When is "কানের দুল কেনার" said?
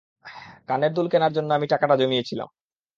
0.69-1.31